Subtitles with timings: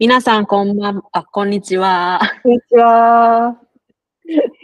[0.00, 2.18] 皆さん、こんばん、あ、こんにちは。
[2.42, 3.56] こんにちは。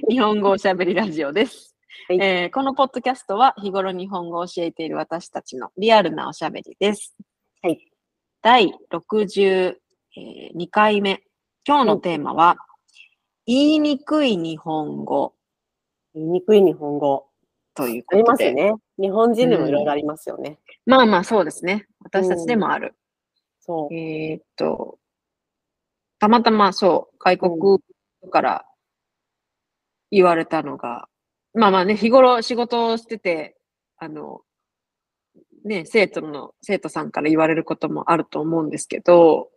[0.09, 1.77] 日本語おしゃべりラジオです、
[2.09, 7.15] はいえーこのポッドキャストは日頃日本語を教えている私たちのリアルなおしゃべりです。
[7.63, 7.79] はい。
[8.43, 9.77] 第62
[10.69, 11.22] 回目。
[11.65, 12.56] 今日のテーマは、
[13.47, 15.35] 言いにくい日本語
[16.12, 17.28] 言いにくい日本語。
[17.74, 18.47] というありことで。
[18.47, 18.74] ますね。
[18.98, 20.59] 日本人でもいろいろありますよね。
[20.87, 21.87] まあまあそうですね。
[22.01, 22.97] 私たちでもある。
[23.60, 23.95] そう。
[23.95, 24.98] えーっと、
[26.20, 27.79] たまたまそう、外国
[28.30, 28.66] から
[30.11, 31.09] 言われたのが、
[31.55, 33.56] まあまあね、日頃仕事をしてて、
[33.98, 34.42] あの、
[35.64, 39.51] ね、生徒の、生徒さんから言われることもあると思うんですけど、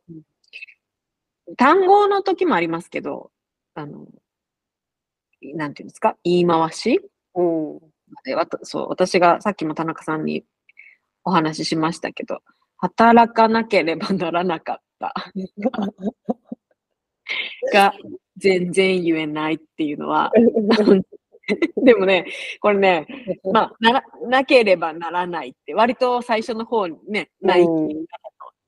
[1.58, 3.32] 単語の時もありますけど、
[3.76, 4.08] あの、
[5.56, 7.00] なんていうんですか言い回し
[7.36, 7.80] うん。
[8.26, 10.46] でわたそう、私がさっきも田中さんに
[11.26, 12.42] お話ししましたけど、
[12.78, 15.14] 働かなければならなかった
[17.72, 17.94] が
[18.38, 20.32] 全然言えないっていうのは、
[21.84, 22.26] でもね、
[22.62, 23.08] これね、
[23.52, 28.06] まあ、ならなければならないって、割と最初の方にね、内うん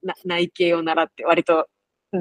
[0.04, 1.68] な内形を習って、割と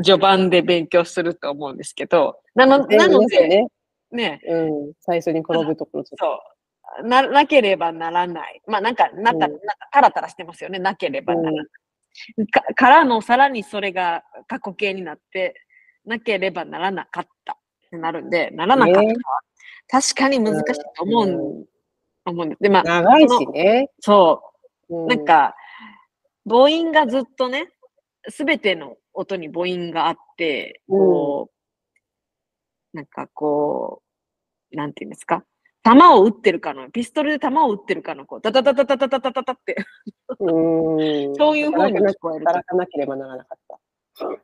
[0.03, 3.67] 序盤で勉強すると思うんですけど、なのなので、ね。
[4.11, 4.93] ね、うん。
[5.01, 6.05] 最初に転ぶところ。
[6.05, 6.15] そ
[7.03, 7.07] う。
[7.07, 8.63] な、なければならない。
[8.67, 9.59] まあなんか、なんか、うんなんか
[9.93, 10.79] タラタラしてますよね。
[10.79, 12.47] なければならない。
[12.47, 15.55] かからの、さらにそれが過去形になって、
[16.05, 17.57] なければならなかったっ
[17.91, 19.15] てなるんで、ならなかったは、ね
[19.87, 21.67] 確かに難しいと思うん、う
[22.25, 22.63] 思うんです。
[22.63, 23.91] で、まあ、長いしね。
[24.01, 24.43] そ
[24.89, 25.05] うう。
[25.05, 25.55] んなん、か、
[26.49, 27.69] 母音がずっとね、
[28.29, 31.51] すべての音に母音があって、こ
[32.93, 34.03] う、なんかこ
[34.73, 35.45] う、なんていうんですか、
[35.83, 39.77] 弾を撃ってるかの、ピストルで弾を撃ってるかの、こう、ダダダダダダダダダダって、
[40.41, 41.35] うん。
[41.37, 42.67] そういう風に聞こえると働。
[42.67, 43.79] かなければならなかった。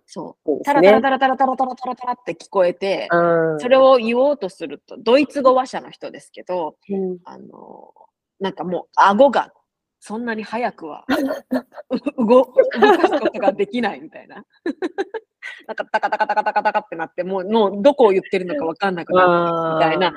[0.07, 0.65] そう。
[0.65, 1.03] タラタラね。
[1.03, 7.93] タラタラタラタラタラタラって聞こえて、うんそれを言おうとすると、ドイツ語話者の人ですけど、うんあの、
[8.41, 9.53] なんかもう、顎が
[10.01, 11.05] そんなに早くは
[11.91, 14.45] う動動かすことができないみたいな。
[15.67, 20.15] なんかタカタカタカタカタカってなって、もう、もうどこを言ってるのかわかんなくなるみたいな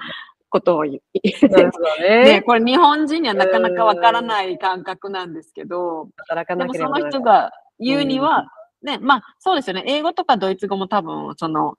[0.49, 1.47] ことを言って。
[1.47, 1.69] ね、
[2.39, 2.41] ね。
[2.41, 7.09] これ日本人にはなかなかわからない感覚なんですけど、働かでもその。
[7.09, 8.47] 人が言うには、
[8.83, 9.83] ね、まあそうですよね。
[9.87, 11.75] 英語とかドイツ語も多分、その、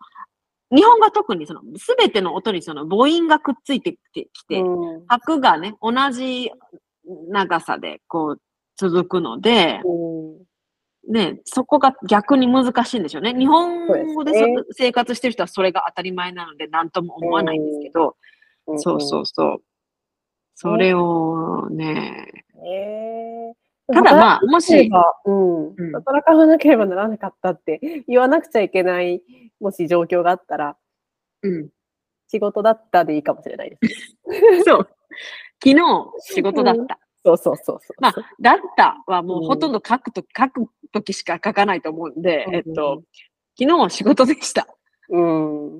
[0.74, 5.06] 日本語は特にその、すべての音にその母音がくっついてきて、うん。
[5.06, 6.50] 拍がね、同じ
[7.28, 8.40] 長さでこう
[8.76, 11.12] 続くので、うん。
[11.12, 13.34] ね、そこが逆に難しいんでしょうね。
[13.34, 14.54] 日本語でね。
[14.72, 18.16] 生活してる人はそれが当たり前なので何とも思わないんですけど、
[18.66, 18.80] うん。
[18.80, 19.62] そうそうそう。
[20.54, 24.90] それをね、えーただまあもし
[25.26, 29.22] うんうん働かなければならなかったって言わなくちゃいけない、
[29.60, 30.76] もし状況があったら、
[31.42, 31.68] うん。
[32.28, 34.16] 仕事だったでいいかもしれないです。
[34.64, 34.88] そう。
[35.62, 35.80] 昨日
[36.20, 36.98] 仕事だった。
[37.24, 37.96] そうそうそうそう。
[38.00, 43.02] まあ、だったはもううんほとんど書くとき、書くときしか書かないと思うんで、うんえっと、
[43.58, 44.66] 昨日仕事でした。
[45.10, 45.78] うん。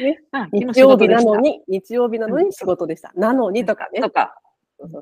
[0.00, 1.36] ねあ昨日曜日なの。
[1.36, 3.12] に、日曜日なのに仕事でした。
[3.14, 4.00] なのにとかね。
[4.00, 4.40] とか、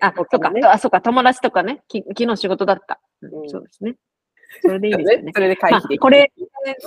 [0.00, 0.60] あ、そうか、ね。
[0.64, 3.00] あ、そうか、友達とかね、き昨日仕事だった。
[3.22, 3.97] うんうんそうですね。
[4.62, 5.32] それでいいですよね。
[5.34, 6.00] それで回まあ避できる。
[6.00, 6.32] これ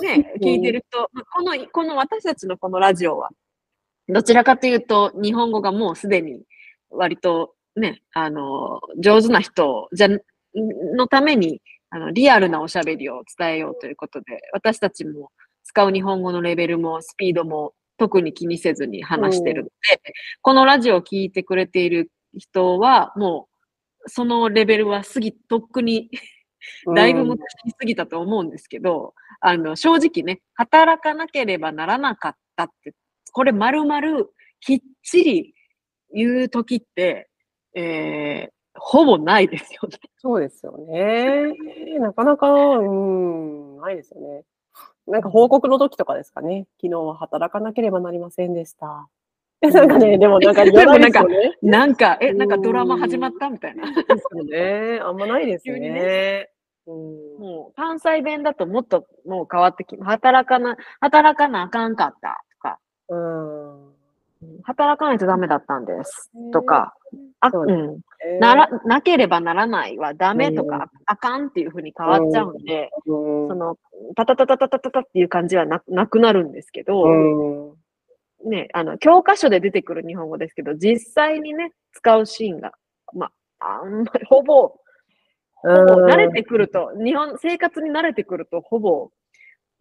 [0.02, 3.30] ね、聞いてると、まあこの、この私たちのこのラジオは、
[4.08, 6.42] どちらかというと、日本語がもうすでに
[6.90, 10.08] 割とね、あの、上手な人じゃ、
[10.96, 15.30] のために、あの、リアルなおしゃべりを伝えようということで、私たちも
[15.64, 19.72] 使う日本語のレベルもスピードも特に気にせずに話してるので、
[20.42, 23.48] このラジオを聞いてくれている人は、も
[24.04, 26.10] う、そのレベルは過ぎ、とっくに
[26.94, 32.94] だいぶ昔に過ぎたと思うんですけど、あの、正直ね、働かなければならなかったって、
[33.32, 34.00] これ丸々
[34.60, 35.54] きっちり
[36.12, 37.28] 言うときって、
[37.74, 39.98] えー、ほぼないですよね。
[40.18, 41.98] そうですよね。
[41.98, 44.44] なかなか、うん、ないですよね。
[45.06, 46.66] なんか報告の時とかですかね。
[46.80, 49.08] 昨日は働かなければなりませんでした。
[49.62, 51.26] なんかね、でもなんか、ね、でもなんか、
[51.62, 53.84] なんか、え、なんかドラマ始まったみたいな。
[53.86, 53.92] そ
[54.40, 54.98] うね。
[55.02, 55.78] あんまないですね。
[55.78, 56.48] ね
[56.86, 62.78] もう、関西弁だともっともう変わってき、働かな、働かなあかんかったとか。
[63.08, 63.90] うん。
[64.64, 66.30] 働かないとダメだったんです。
[66.52, 66.94] とか。
[67.40, 68.00] あ、うん。
[68.40, 73.10] なら、なければならないはダメとか、あかんっていうふうに変わっちゃうんで、そ
[73.54, 73.76] の、
[74.16, 77.76] たたたたたたたっていう感じはななくなるんですけど、
[78.44, 82.72] ね、あの、教科書で出てくる日本語ですけど、実際にね、使うシーンが、
[83.12, 84.74] まあ、あんまり、ほぼ、
[85.54, 85.74] ほぼ
[86.06, 89.10] 慣れてくると、日本、生活に慣れてくると、ほぼ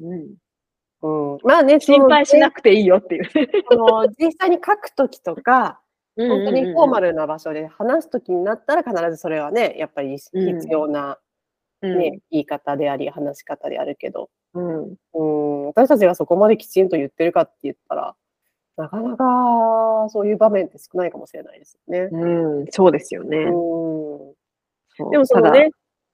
[0.02, 0.36] うん。
[1.02, 1.38] うん。
[1.44, 3.30] まあね、心配しなくくていいよっていう。
[3.70, 5.80] その実際に書くときとか、
[6.18, 7.10] 本当にフォーマル。
[7.10, 11.18] ルな場所で話すときになったら必ずそれはね、やっぱり必要な、
[11.82, 14.96] ね言い方であり、話し方であるけど、うん。
[15.14, 18.16] うん、私たちがそこまできちんと言ってるかって言ったら、
[18.80, 19.26] なかなか
[20.08, 22.10] そういう場面って少ないかもしれないですよね。
[22.14, 23.38] うん、そうですよね。
[23.40, 23.46] うん、
[25.12, 25.70] でもそのただね、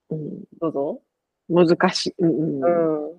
[0.09, 1.01] うんどうぞ。
[1.47, 2.13] 難しい。
[2.17, 2.29] うん
[2.63, 3.17] うんうん。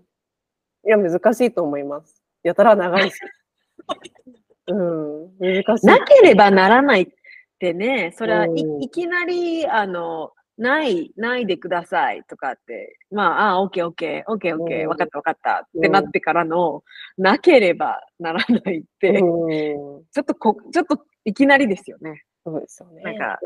[0.84, 2.20] いや、難しいと思います。
[2.42, 3.16] やたら長いし。
[4.66, 5.86] うん、難しい。
[5.86, 7.08] なければならないっ
[7.60, 16.82] てね、それはい,、うんいきなり、あの、ない、ないでくださいとかって、まあ、あ、オッケーオッケー、オッケーオッケー、うんわかったわかったってなってからの、
[17.18, 22.24] なければならないって、うん、ちょっとこ、ちょっといきなりですよね。
[22.44, 23.02] そうですよね。
[23.02, 23.38] なんか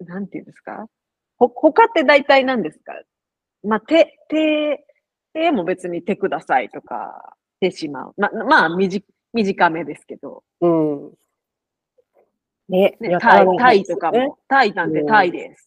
[0.00, 0.86] ななんていうんですか？
[1.38, 2.92] ほ、他って大体何ですか？
[3.62, 4.84] まあ、手、手、
[5.32, 8.14] 手も別に手くださいとか、手しまう。
[8.16, 9.02] ま、まあ、短
[9.32, 10.44] 短めですけど。
[10.60, 11.12] うん。
[12.68, 15.66] ね、タイ、タイとかも、タイなんてうんタイです。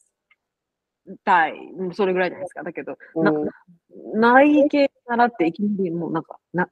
[1.24, 2.64] タイ、うんそれぐらいじゃないですか。
[2.64, 6.70] だけど、なうんない系習っていきなりもうなんか、な、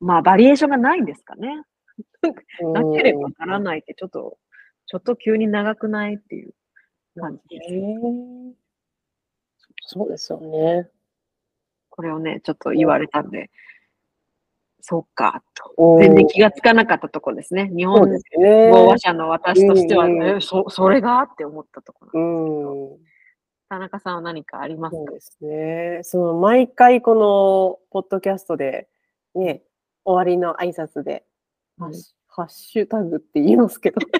[0.00, 1.48] まあバリエーションがないんですかね。
[2.22, 4.38] なければならないってちょっと、
[4.86, 6.54] ちょっと急に長くないっていう
[7.18, 7.70] 感じです。
[7.72, 7.98] ね
[9.84, 10.88] そうですよね。
[11.90, 13.50] これをね、ちょっと言われたんで、
[14.84, 15.72] そっか、と。
[15.78, 17.70] うん全然気がつかなかったとこですね。
[17.74, 18.00] 日本。
[18.00, 21.22] 語話者の私としては、うんえ、そ、それが？
[21.22, 22.96] って思ったところうなんですけど。
[22.96, 22.98] ん。
[23.70, 24.98] 田中さんは何かありますか？
[24.98, 26.00] そうですね。
[26.02, 28.88] その毎回このポッドキャストで
[29.36, 29.62] ね、
[30.04, 31.24] 終わりの挨拶で、
[31.78, 34.00] ハッシュハッシュタグって言いますけど。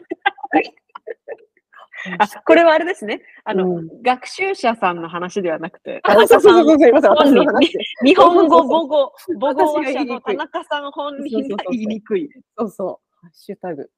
[2.18, 3.22] あ、これはあれですね。
[3.44, 7.14] あの、うん学習者さんの話ではなくて、あ田そうそうそうそう、中さん、すいません。
[7.14, 7.84] 本人私の話で。
[8.04, 12.28] 日本語、 母語、母語話者の田中さん本人が言いにくい。
[12.58, 13.16] そうそう。
[13.22, 13.88] ハッシュタグ。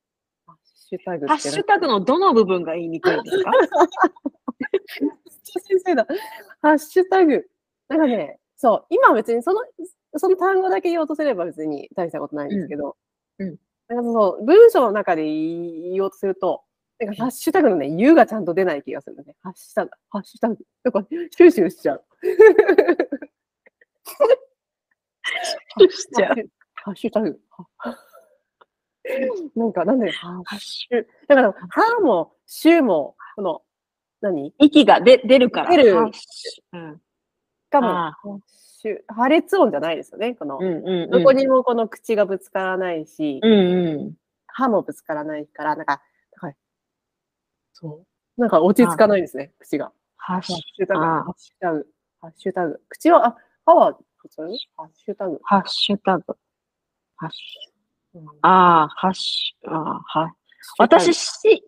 [0.46, 3.52] ハッシュタグハッシュタグのどの部分が言いにくいんですか？
[5.44, 6.06] 先生だ。
[6.60, 7.46] ハッシュタグ。
[7.88, 9.60] なんかね、そう、今は別にその、
[10.16, 12.96] その単語だけ言おうとすれば別に大したことないんですけど、
[13.38, 16.62] うんうんなんかそう、文章の中で言おうとすると、
[17.00, 19.34] なんかハッシュタグのね、U がちゃんと出ない気がするね。
[19.42, 20.56] ハッシュタグ、ハッシュタグ。
[20.84, 22.04] なんか、シューシューしちゃう。
[25.90, 26.34] しちゃう
[26.74, 27.38] ハッシュタグ。
[27.48, 27.66] は
[29.56, 31.04] なんか、なんで、ハッシュ。
[31.26, 33.62] だから、ハも、シューも、この、
[34.20, 34.54] 何？
[34.58, 35.70] 息が出出るから。
[35.70, 36.62] 出るうんし
[37.70, 40.34] かも、あハッシュ破裂音じゃないですよね。
[40.34, 41.10] この、うんうんうん。
[41.10, 44.14] どこにもこの口がぶつからないし、うんうん。
[44.46, 46.02] 歯もぶつからないから、なんか、はい。
[47.74, 48.04] そ
[48.36, 48.40] う。
[48.40, 49.92] なんか落ち着かないですね、口が。
[50.16, 51.86] ハッシシュタグ、あハッシュタグ、
[52.20, 52.80] ハッシュタグ。
[52.88, 53.36] 口は、あ、
[53.66, 54.42] 歯は普通
[54.76, 55.34] ハッシュタグ。
[55.34, 56.24] ュ、ハッシュタグ。
[57.16, 60.32] ハッシュ、うんああ、ハッシュ、ああ、はい。
[60.78, 61.62] 私、し、し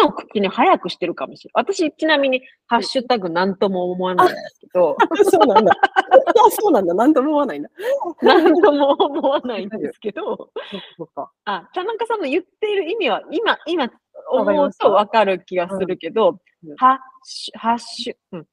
[0.00, 1.64] の口に早くしてるかもしれない。
[1.64, 4.96] 私、ちなみに、ハッシュタグなんとも思わないんですけど、
[5.30, 5.72] そうなんだ。
[5.72, 6.94] あそうなんだ。
[6.94, 7.70] なんとも思わないんだ。
[8.22, 10.50] なんとも思わないんですけど。
[11.44, 13.90] あ、田中さんの言っている意味は、今、今、
[14.30, 16.38] 思うとわかる気がするけど、うん
[16.76, 18.44] ハッシュ、ハッシュ、うん。
[18.44, 18.46] ち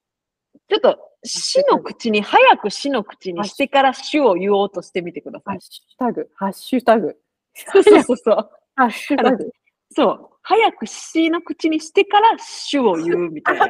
[0.74, 5.54] ょっと、死の口に、早く死の口にしてから死を言おうとしてみてください。
[5.54, 7.16] ハッシュタグ、ハッシュタグ。
[7.54, 8.50] そうそうそう。
[8.76, 9.52] ハッシュタグ。
[9.92, 10.30] そう。
[10.42, 13.68] 早く死の口にしてから死を言うみたいな。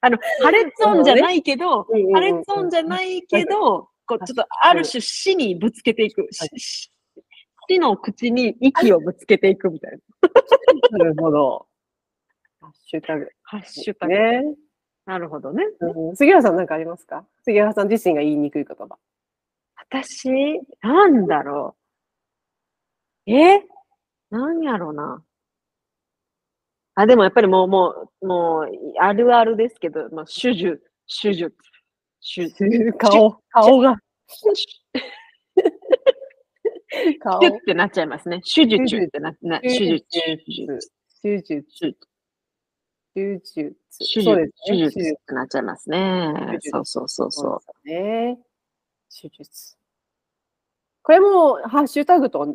[0.00, 6.28] あの、破裂音じゃないけど、破裂音じゃないけど、こう、ちょっとある種死にぶつけていく。
[7.68, 9.98] しし死の口に息をぶつけていくみたいな。
[10.98, 11.66] なるほど。
[12.60, 13.28] ハッシュタグ。
[13.42, 14.12] ハッシュタグ。
[14.14, 14.54] ね。
[15.06, 15.64] なるほどね。
[15.80, 17.26] うん杉原さんなんかありますか？
[17.44, 18.98] 杉原さん自身が言いにくい言葉。
[19.76, 21.76] 私、なんだろ
[23.26, 23.30] う。
[23.32, 23.62] え？
[24.30, 25.24] なんやろうな。
[26.94, 30.82] あ、でもやっぱりもう、もう、もう、あるあるですけど、まあ、手術、
[31.22, 31.56] 手術、
[32.36, 33.96] 手術、顔、顔が。
[37.20, 38.40] 顔シュッってなっちゃいますね。
[38.42, 40.88] 手術ってな、な手手術術、手術、手術。
[41.22, 42.08] 手術、手術。
[43.14, 44.78] 手術そうです、手ね。
[44.90, 48.38] 術ってなっちゃいますねそうそうそうそそうね。
[49.10, 49.74] 手術。
[51.02, 52.54] これもハッシュタグと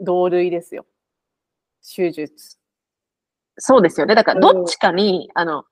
[0.00, 0.86] 同類ですよ。
[1.96, 2.58] 手術。
[3.56, 3.60] う。
[3.60, 4.14] そうですよね。
[4.14, 5.64] だから、うんどっちかに、あの、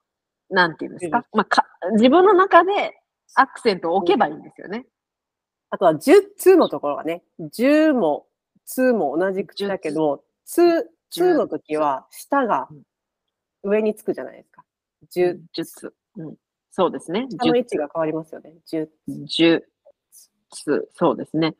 [0.50, 1.26] なんていうんです手か。
[1.32, 2.94] まあ、か、自分の中で
[3.34, 4.86] アクセントを置けばいいんですよね。
[5.74, 8.26] あとは、術のところがね、十も、
[8.66, 12.68] つも同じ口だけど、つ、つの時は、舌が
[13.62, 14.62] 上につくじゃないですか。
[15.10, 15.40] 術。
[15.54, 15.94] 術。
[16.16, 16.34] うん。
[16.70, 17.26] そうですね。
[17.30, 18.52] 下の位置が変わりますよね。
[18.66, 18.90] 十
[19.24, 19.64] 十
[20.50, 21.54] つ、そうですね。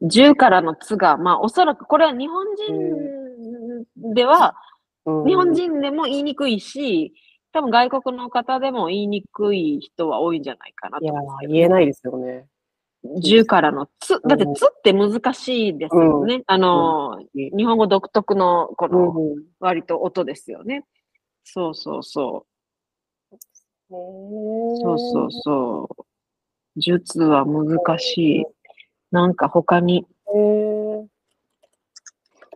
[0.00, 4.56] 十からのつが、まあ、おそらくこれは日本人では、
[5.04, 7.12] うん日本人でも言いにくいし、
[7.52, 11.14] 多分外国の方でも言いにくい人は多いんじゃないかなといや。
[11.48, 12.46] 言えないですよね。
[13.04, 16.42] 10からのつ、だってうんつって難しいですよね。
[16.46, 20.84] あの、日本語独特のこのうん割と音ですよね。
[21.44, 23.36] そうそうそう。
[23.90, 26.04] そうそうそう。
[26.80, 28.44] 術は難しい。
[29.10, 30.38] なんか他に、う
[31.02, 31.08] ん、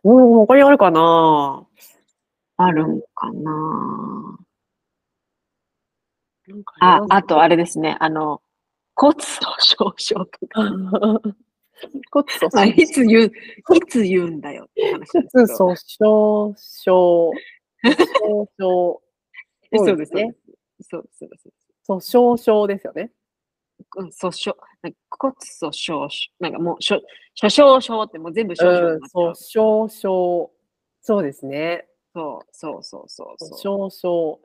[0.02, 1.66] 他にあるかな？
[2.56, 4.38] あるんかな？
[6.48, 7.96] なんかあ、りあとあれですね。
[7.98, 8.40] あの、
[8.96, 10.62] 骨粗鬆症とか。
[12.10, 15.46] 骨粗まあ、鬆いつ言う、いつ言うんだよって話骨ど。
[15.46, 17.32] 粗鬆症。
[17.82, 19.02] 粗鬆症。
[19.74, 20.34] そうですね。
[20.80, 21.18] そうです。
[21.18, 21.48] そうです。
[21.86, 23.12] 粗鬆症ですよね。
[23.96, 26.08] うん、粗鬆、なんか骨粗鬆症、
[26.40, 27.02] なんかもう、しょ、
[27.34, 29.88] 諸症症ってもう全部症状うんになっ、ちゃう。
[29.90, 30.50] 症。
[31.02, 31.86] そうですね。
[32.14, 33.58] そうそうそうそうそう。
[33.58, 34.40] 粗鬆症。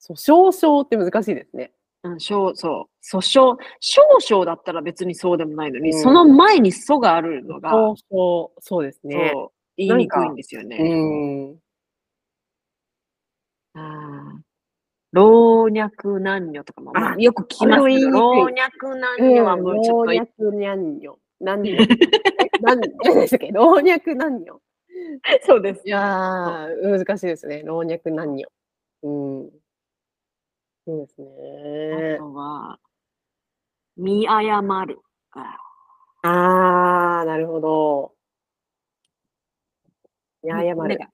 [0.00, 1.72] 粗鬆症って難しいですね。
[2.04, 9.30] うん、小、そう、訴訟、少々だったら別にそうでもないのに、うんその前に素があるのが、粗鬆、そうですね。
[9.32, 11.52] そう、言いにくいんですようね。
[11.52, 11.56] ん。
[13.74, 14.38] あー
[15.12, 18.54] 老若男女とかも、まあ、あよく聞きますけど、老若
[18.94, 21.18] 男女はもうちょっと、老若男女。
[21.40, 21.86] 何女
[22.60, 23.26] 何何で？
[23.28, 24.60] したっけ老若男女。
[25.46, 25.90] そうですい。
[25.90, 27.62] やー、難しいですね。
[27.64, 28.44] 老若男女。
[29.02, 29.50] うん。
[30.88, 32.16] そうですあね。
[32.16, 32.78] とは、
[33.98, 35.00] 見誤る。
[35.32, 35.58] あ
[36.22, 38.14] あー、なるほど。
[40.44, 40.76] いや、謝る。
[40.76, 41.10] なんか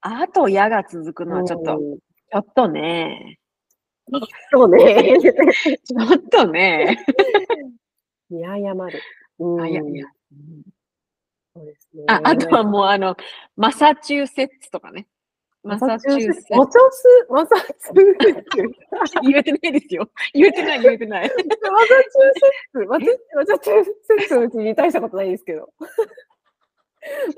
[0.00, 1.98] あと、やが続くのはちょっと、うん
[2.30, 3.38] ちょっとね、
[4.50, 5.16] そうね。
[5.82, 6.98] ちょっとね、
[8.28, 9.00] 見誤る。
[9.38, 9.60] うん。
[9.62, 10.62] あいやいやうん
[11.54, 12.04] そうですね。
[12.08, 13.16] ああとはもう、あの、
[13.56, 15.06] マサチューセッツとかね。
[15.64, 16.52] マサチューセッツ。
[16.52, 19.20] マサス、マサチューセッツ。
[19.22, 20.08] 言えてないですよ。
[20.32, 21.22] 言えてない、言えてない。
[21.22, 21.58] マサチューセ
[22.78, 22.86] ッツ。
[22.86, 25.68] マサマサチューセッツのうちに大したことないですけど。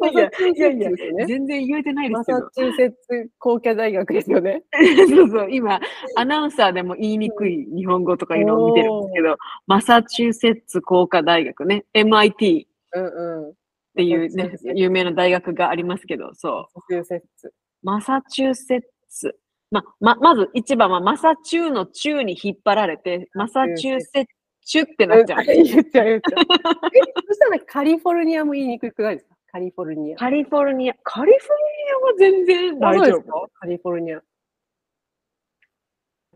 [0.01, 1.27] マサチューセッツ。
[1.27, 2.41] 全然言えてないでマすけど。
[2.41, 4.63] サチューセッツ工科大学ですよね。
[5.09, 5.81] そうそう、今、
[6.17, 9.37] アナウンサーでも言いにくい日本語とかいうのを見てるんですけど、
[9.67, 13.05] マサチューセッツ工科大学ね、MIT うん
[13.45, 13.51] うん。
[13.51, 13.53] っ
[13.97, 16.53] ていうね有名な大学がありますけど、そう。
[16.53, 17.53] マサチューセッツ。
[17.83, 19.37] マサチューセッツ。
[19.71, 24.27] ま、ま、まず一番はマサチューのチューに引っ張られて、マサチューセッ
[24.65, 25.45] チュってなっちゃう。
[25.45, 26.43] 言っちゃう、言っちゃう。
[26.95, 29.37] え、そしたらカリフォルニアも言いにくくないですか？
[29.53, 30.17] カリフォルニア。
[30.17, 33.05] カリフォルニア、カリフォルニアは全然大丈夫。
[33.05, 33.47] そうですか？
[33.61, 34.21] カリフォルニア。
[34.21, 34.25] カ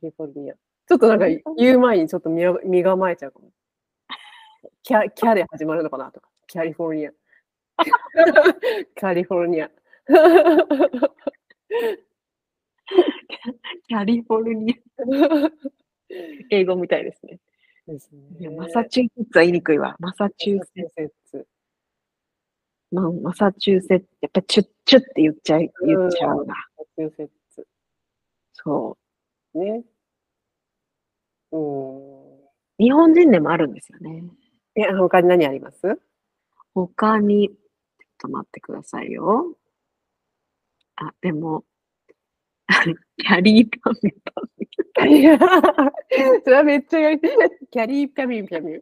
[0.02, 0.54] リフォルニア。
[0.54, 3.50] ちょっとなんか言う前にちょっと身構えちゃうかも。
[4.82, 6.28] キャキャで始まるのかなとか。
[6.46, 7.12] キャリフォルニア。
[9.00, 9.70] カリフォルニア。
[13.90, 14.76] カリフォルニア。
[16.50, 17.40] 英語みたいですね。
[17.86, 19.96] ですいやねマサチューセッツは言いにくいわ。
[19.98, 21.46] マサチューセッツ。
[22.90, 26.54] まあ、マサチューセッツ、やっぱチュッチュッって言っちゃい、言っちゃうな。
[26.54, 27.66] マサチューセッツ。
[28.52, 28.96] そ
[29.54, 29.84] ね。
[31.52, 32.34] うん。
[32.36, 32.40] う。
[32.78, 34.22] 日本人でもあるんですよね。
[34.76, 36.00] え、他に何あります？
[36.74, 37.56] 他に、ちょっ
[38.18, 39.56] と待ってくださいよ。
[40.96, 41.64] あ、でも、
[43.18, 44.42] キャリーパミュパ
[46.44, 47.20] それはめっちゃやり。
[47.70, 48.80] キャリーピャミュピャミ。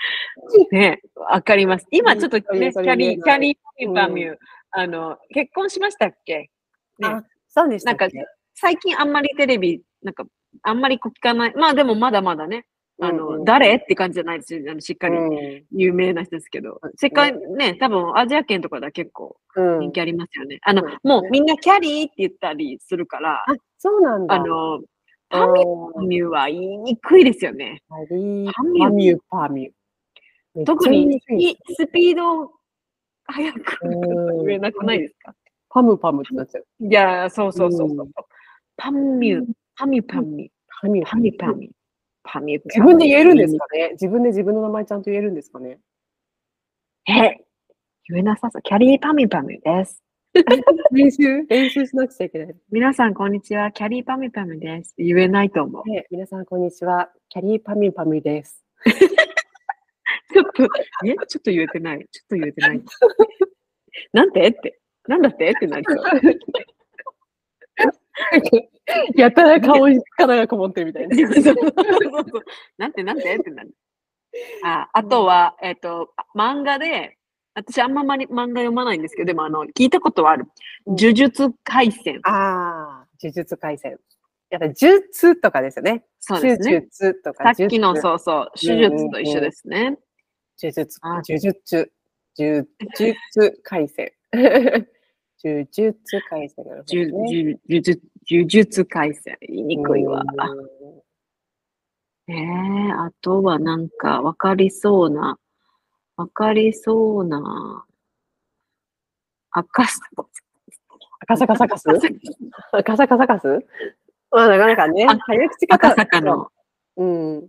[0.72, 1.86] ね、わかります。
[1.90, 4.36] 今ちょっとね、キャリー、キャリーパミュパミュ、
[4.70, 6.50] あの、結婚しましたっけ？
[6.98, 8.08] ねあ、そうでしたなんか
[8.54, 10.24] 最近あんまりテレビ、なんか、
[10.62, 11.54] あんまり聞かない。
[11.54, 12.66] まあでもまだまだね、
[13.00, 13.34] あの、うん。
[13.34, 13.76] うん誰？
[13.76, 14.70] って感じじゃないですよ。
[14.70, 15.20] あのしっかりう
[15.60, 15.64] ん。
[15.72, 19.78] 有名な人ですけど、世界ね、多分アジア圏とかでは結構うん。
[19.80, 20.58] 人気ありますよね。
[20.62, 24.34] あの、もうみんなキャリーって言ったりするから、あ、そうなんだ。
[24.34, 24.80] あの、
[25.28, 27.82] パミュミュは言いにくいですよね。
[27.88, 30.64] パミュパミュ、パミュ。
[30.64, 32.52] 特にスピード
[33.26, 35.32] 速くうん言えなくないですか？
[35.68, 36.66] パムパムってなっちゃう。
[36.80, 37.98] いやー、そうそうそうそう。
[38.00, 38.10] うん。
[38.76, 40.46] パミュ、パミュパミ。
[40.46, 40.48] ュ、
[40.80, 41.06] パミュ。
[41.06, 41.68] パミュパミ。
[41.68, 41.70] ュ、
[42.22, 42.60] パミュ。
[42.64, 43.90] 自分で言えるんですかね？
[43.92, 45.78] 自分で自分の名前ちゃんと言えるんですかね？
[47.08, 47.36] え、
[48.08, 48.62] 言えなさそう。
[48.62, 50.02] キャリーパミュパミュです。
[50.92, 52.54] 練習練習しなくちゃいけない。
[52.70, 53.72] 皆さん、こんにちは。
[53.72, 54.94] キャリーパミュパミュです。
[54.96, 55.88] 言えないと思う。
[55.88, 57.10] ね、皆さん、こんにちは。
[57.28, 58.64] キャリーパミュパミュです。
[60.32, 60.64] ちょっと、
[61.04, 62.06] え、ちょっと言えてない。
[62.12, 62.80] ちょっと言えてない。
[64.12, 64.46] なんて？
[64.46, 64.78] って。
[65.08, 65.50] なんだって？
[65.50, 65.96] ってなりそう。
[69.14, 71.16] やたら顔に力がこもってるみたいな。
[71.34, 72.44] そうそうそう
[72.78, 73.70] なんてなんてってなる。
[74.64, 77.16] ああとは、えっ、と、漫画で、
[77.54, 80.44] 私あんままり漫画読まないんですけど、でもあの、聞いたことはある。
[80.86, 82.20] うん呪術廻戦。
[82.24, 83.98] ああ、呪術廻戦。
[84.50, 86.04] やっぱり術とかですよね。
[86.18, 86.70] そうですね。
[86.72, 87.54] 呪術とか。
[87.54, 89.98] さっきの術そうそう、手術と一緒ですね。
[90.60, 91.92] 呪術、あ呪術、
[92.36, 94.12] 呪術廻戦。
[95.42, 97.42] 呪術廻戦なるほど呪ね。
[97.42, 99.36] 呪呪術呪術廻戦。
[99.40, 100.22] 言いにくいわ。
[102.28, 105.38] ええあとはなんかわかりそうな、
[106.16, 107.84] わかりそうな、
[109.50, 110.00] 赤さ、
[111.20, 111.86] 赤坂サカス？
[112.72, 113.46] 赤坂サカス
[114.30, 115.74] まあなかなかねあ、早口方。
[115.88, 116.52] 赤坂の。
[116.96, 117.48] うん。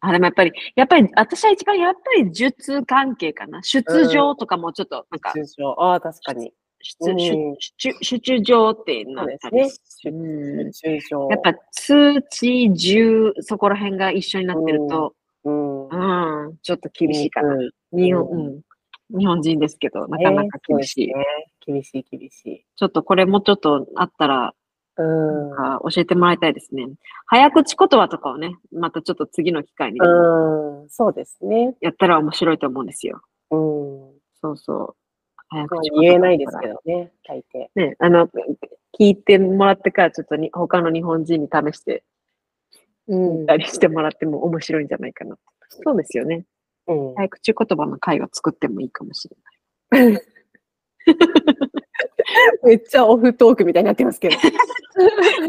[0.00, 3.62] あ、でもやっぱり、やっぱり、私は一番やっぱり術関係かな。
[3.62, 5.70] 出場とかもちょっと、なんか、通常。
[5.80, 6.52] ああ、確かに。
[6.80, 7.16] 出、うん
[7.58, 11.28] 出、出、出場ってなったりそううん通常。
[11.30, 15.14] やっぱ、通知、十、そこら辺が一緒になってると、
[15.44, 15.88] うん。
[15.88, 17.54] うん、ちょっと厳しいかな。
[17.54, 19.18] うん日本、ううん。
[19.18, 21.06] 日本人ですけど、なかなか厳しい。
[21.08, 21.14] ね
[21.64, 22.66] 厳しい、厳しい。
[22.76, 24.54] ちょっとこれもちょっとあったら、
[24.98, 25.60] うん。
[25.60, 26.88] あ教えてもらいたいですね。
[27.26, 31.76] 早口言葉とかをね、またちょっと次の機会にうん、そうですね。
[31.80, 33.20] やったら面白いと思うんですよ。
[33.50, 33.58] うん。
[34.40, 34.96] そうそう。
[35.48, 37.68] 早まあ口言えないですけどね、大抵。
[37.74, 38.26] ね、あの、
[38.98, 42.02] 聞いてもらってからちょっとに他の日本人に試して
[43.06, 45.36] うんみたりしてもらっても面白いんじゃないかな。
[45.68, 46.44] そうですよね。
[46.86, 47.14] うん。
[47.14, 49.36] 早口言葉の会話作ってもいいかもしれ
[49.90, 50.22] ない。
[52.64, 54.36] めっちゃオフトークみたいになってますけど。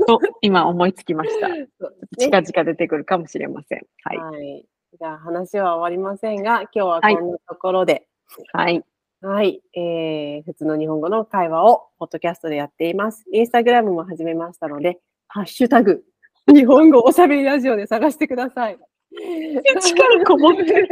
[0.05, 1.48] と、今思いつきました。
[1.48, 1.67] そうで
[2.19, 3.86] す近ね々出てくるかもしれません。
[4.03, 4.17] はい。
[4.17, 4.65] はい。
[5.00, 8.08] じゃあ話は終わりませんが、今日ははいこんなところで、
[8.53, 8.84] はい。
[9.22, 13.25] はい、えー、普通の日本語の会話をポッドキャストでやっています。
[13.34, 16.03] インスタグラムも始めましたので、ハッシュタグ、
[16.48, 18.80] 日本語おしゃべりラジオで探してください。
[19.82, 20.88] 力こもってる。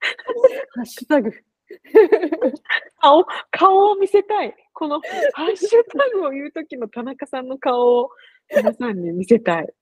[0.74, 1.32] ハッシュタグ。
[3.00, 4.54] 顔、顔を見せたい。
[4.72, 5.00] この
[5.34, 8.10] ハッシュタグを言うときの田中さんの顔を
[8.54, 9.72] 皆さんに見せたい。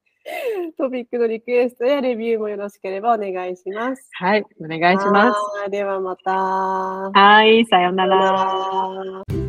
[0.77, 4.09] トピックのリクエストやレビューもよろしければお願いします。
[4.12, 4.44] はい。
[4.61, 5.59] お願いします。
[5.59, 6.33] はいではまた。
[6.33, 7.64] はい。
[7.66, 9.05] さようなさようら。
[9.05, 9.48] なら